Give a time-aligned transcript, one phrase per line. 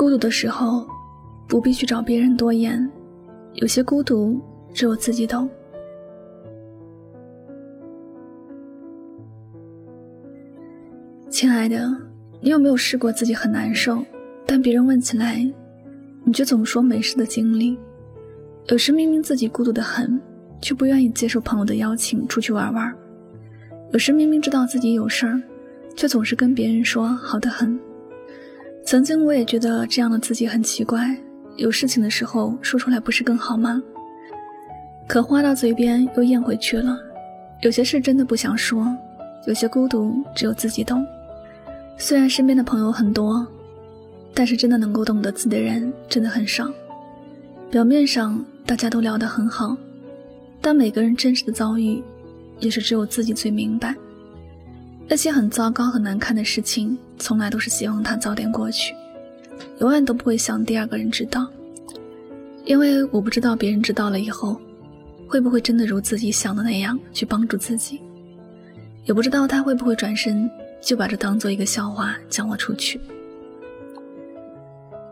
[0.00, 0.88] 孤独的时候，
[1.46, 2.90] 不必去找别人多言，
[3.52, 4.40] 有些孤独
[4.72, 5.46] 只有自己懂。
[11.28, 11.94] 亲爱的，
[12.40, 14.02] 你有没有试过自己很难受，
[14.46, 15.46] 但别人问起来，
[16.24, 17.78] 你却总说没事的经历？
[18.68, 20.18] 有时明明自己孤独的很，
[20.62, 22.90] 却不愿意接受朋友的邀请出去玩玩；
[23.92, 25.42] 有时明明知道自己有事儿，
[25.94, 27.78] 却总是跟别人说好的很。
[28.90, 31.16] 曾经我也觉得这样的自己很奇怪，
[31.54, 33.80] 有事情的时候说出来不是更好吗？
[35.06, 36.98] 可话到嘴边又咽回去了。
[37.60, 38.84] 有些事真的不想说，
[39.46, 41.06] 有些孤独只有自己懂。
[41.98, 43.46] 虽然身边的朋友很多，
[44.34, 46.68] 但是真的能够懂得自己的人真的很少。
[47.70, 49.76] 表面上大家都聊得很好，
[50.60, 52.02] 但每个人真实的遭遇，
[52.58, 53.94] 也是只有自己最明白。
[55.10, 58.94] 那些很糟糕、很难看的事情，从来都是希望它早点过去，
[59.80, 61.48] 永远都不会想第二个人知道，
[62.64, 64.60] 因为我不知道别人知道了以后，
[65.26, 68.00] 会不会真的如自己想的那样去帮助自己，
[69.04, 70.48] 也不知道他会不会转身。
[70.80, 72.98] 就把这当做一个笑话讲了出去。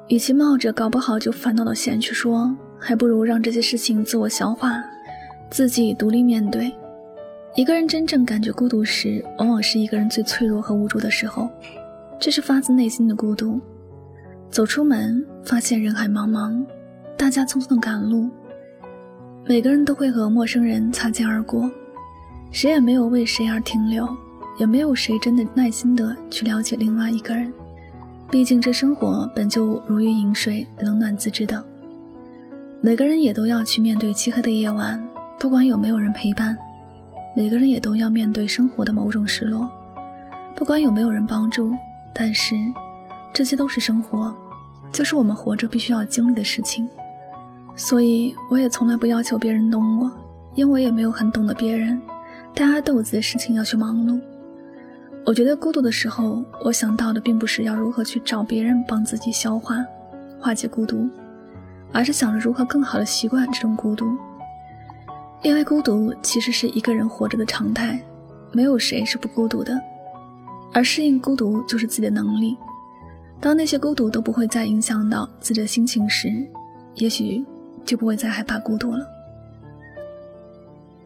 [0.08, 4.82] 与其冒着搞不好就烦恼的险去说，还不如让这些事情自我消化，
[5.50, 6.72] 自己独立面对。
[7.54, 11.48] 一个人真正感觉孤独时，往往是一个人最脆弱和无助的时候，
[12.20, 13.60] 这是发自内心的孤独。
[14.50, 16.64] 走出门，发现人海茫茫，
[17.16, 18.30] 大家匆匆的赶路，
[19.44, 21.70] 每个人都会和陌生人擦肩而过，
[22.52, 24.08] 谁也没有为谁而停留。
[24.58, 27.52] 也没有谁真的耐心的去了解另外一个人，
[28.28, 31.64] 毕竟这生活本就如鱼饮水，冷暖自知的。
[32.80, 35.00] 每个人也都要去面对漆黑的夜晚，
[35.38, 36.56] 不管有没有人陪伴；
[37.38, 39.70] 每个人也都要面对生活的某种失落，
[40.56, 41.72] 不管有没有人帮助。
[42.12, 42.56] 但是，
[43.32, 44.34] 这些都是生活，
[44.90, 46.88] 就是我们活着必须要经历的事情。
[47.76, 50.10] 所以，我也从来不要求别人懂我，
[50.56, 52.02] 因为我也没有很懂得别人。
[52.56, 54.20] 大家都有自己的事情要去忙碌。
[55.24, 59.76] 我觉得孤独的时候，我想到的并不是要如何去找别人帮自己消化、
[60.40, 61.08] 化解孤独，
[61.92, 64.18] 而是想着如何更好的习惯这种孤独。
[65.42, 68.00] 因为孤独其实是一个人活着的常态，
[68.52, 69.78] 没有谁是不孤独的，
[70.72, 72.56] 而适应孤独就是自己的能力。
[73.40, 76.28] 当那些孤独都不会再影响到自己的心情时，
[76.94, 77.44] 也许
[77.84, 79.06] 就不会再害怕孤独了。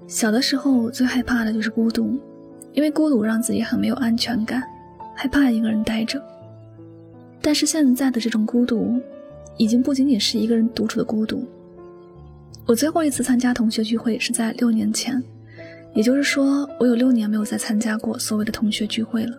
[0.06, 2.18] 小的时候最害怕的就是孤独。
[2.74, 4.62] 因为孤独让自己很没有安全感，
[5.14, 6.18] 害怕一个人待着。
[7.42, 8.98] 但是现在的这种孤独，
[9.58, 11.44] 已经不仅仅是一个人独处的孤独。
[12.66, 15.22] 我最后一次参加同学聚会是在六年前，
[15.94, 19.36] 也就是说，我有六年没有再参加过所谓的同学聚会了。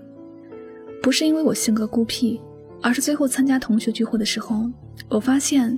[1.02, 2.40] 不是因为我性格孤僻，
[2.82, 4.70] 而是最后参加同学聚会的时候，
[5.10, 5.78] 我发现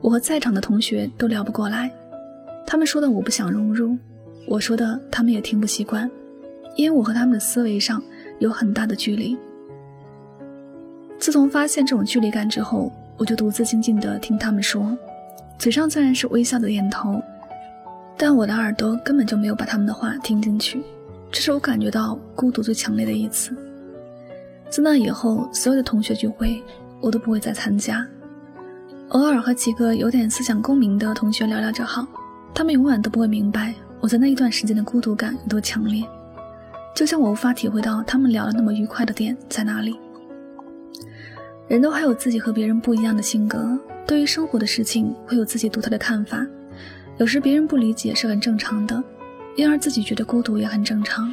[0.00, 1.90] 我和在场的同学都聊不过来。
[2.66, 3.96] 他们说的我不想融入，
[4.46, 6.10] 我说的他们也听不习惯。
[6.76, 8.02] 因为我和他们的思维上
[8.38, 9.36] 有很大的距离。
[11.18, 14.96] 自从发现这种距离感之后，我就独自静静地听他们说，
[15.60, 17.22] 嘴上虽然是微笑的点头，
[18.16, 20.82] 但我的耳朵根本就没有把他们的话听进去。
[21.30, 23.54] 这是我感觉到孤独最强烈的一次。
[24.70, 26.62] 自那以后，所有的同学聚会
[26.98, 28.06] 我都不会再参加，
[29.10, 32.06] 偶尔和几个有点思想共鸣的同学聊聊就好。
[32.54, 36.02] 他们永远都不会明白我在那一段时间的孤独感有多强烈。
[36.94, 39.94] 就像我无法体会到他们聊的那么愉快的点在哪里。
[41.68, 46.46] 人都还有自己和别人不一样的性格，对于生活的事情会有自己独特的看法。
[47.18, 49.02] 有时别人不理解是很正常的，
[49.56, 51.32] 因而自己觉得孤独也很正常。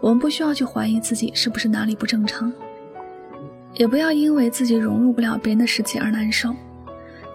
[0.00, 2.52] 我们不需要去怀疑自己是不是哪里不正常，
[3.74, 6.54] 也不要因为自己融入不了别人的世界而难受。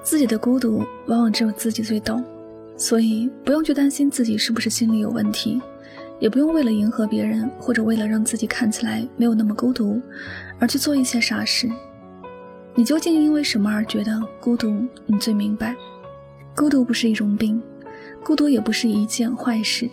[0.01, 2.23] 自己的孤独往往只有自己最懂，
[2.77, 5.61] 所以不用去担心自己是不是心里有问题。
[6.19, 10.01] 也不用为了迎合别人，或者为了让自己看起来没有那么孤独，
[10.57, 11.69] 而去做一些傻事。
[12.75, 14.85] 你究竟因为什么而觉得孤独？
[15.05, 15.75] 你最明白。
[16.55, 17.61] 孤独不是一种病，
[18.23, 19.89] 孤独也不是一件坏事。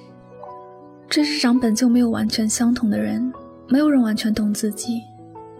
[1.08, 3.32] 这世上本就没有完全相同的人，
[3.68, 5.02] 没有人完全懂自己。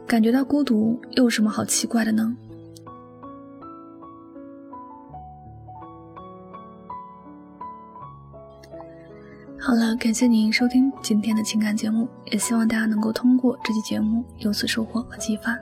[0.07, 2.37] 感觉到孤独又有什么好奇怪的呢？
[9.59, 15.59] 好了，感谢您收听今天的情感节目，也希望大家能够通过这期节目有所收获和启发。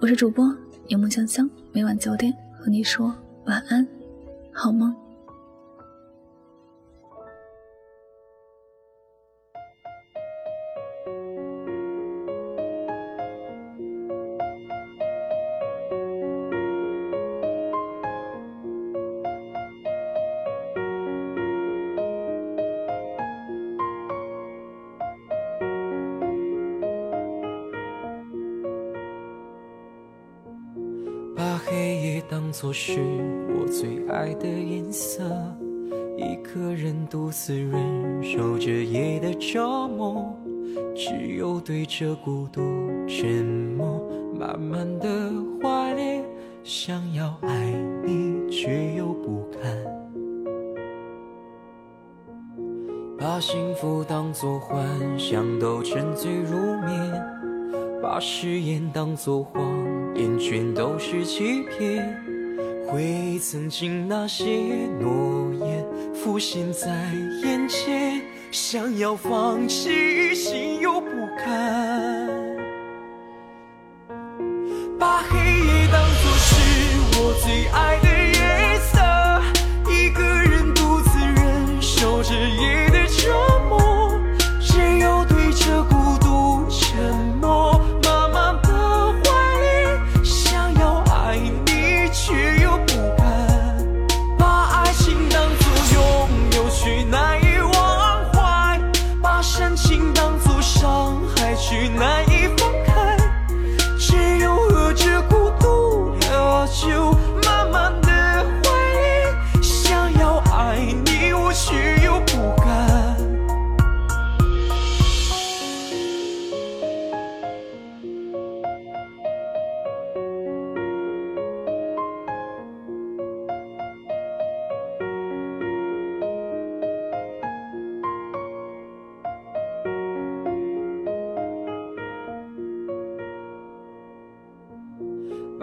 [0.00, 0.54] 我是主播
[0.86, 3.12] 有梦香香，每晚九点和你说
[3.46, 3.84] 晚安，
[4.52, 4.94] 好梦。
[32.48, 32.98] 当作是
[33.60, 35.22] 我最爱的颜色，
[36.16, 40.34] 一个人独自忍受着夜的折磨，
[40.96, 42.62] 只有对着孤独
[43.06, 43.44] 沉
[43.76, 44.02] 默，
[44.34, 45.30] 慢慢的
[45.60, 46.24] 坏裂，
[46.64, 47.70] 想要爱
[48.02, 49.76] 你却又不敢。
[53.18, 56.56] 把幸福当作幻想，都沉醉入
[56.86, 57.12] 眠；
[58.00, 59.62] 把誓言当作谎
[60.14, 62.26] 言，全都是欺骗。
[62.90, 64.44] 回忆曾经那些
[64.98, 66.88] 诺言浮现在
[67.44, 71.06] 眼前，想要放弃，心又不
[71.36, 72.26] 甘。
[74.98, 76.54] 把黑夜当作是
[77.20, 77.87] 我最爱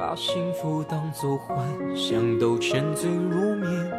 [0.08, 1.58] 把幸福当作幻
[1.96, 3.92] 想都沉醉入眠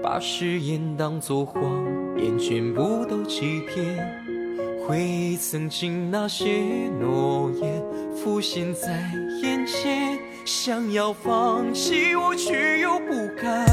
[0.00, 1.84] 把誓言当作谎
[2.16, 3.96] 言全部都欺骗。
[4.86, 7.82] 回忆曾经那些诺言
[8.14, 9.02] 浮现在
[9.42, 13.66] 眼前想要放弃我却又不敢。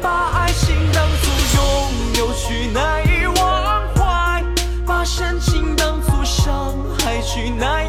[0.00, 4.44] 把爱情当作拥有却难以忘怀？
[4.86, 7.79] 把深情当作伤害却难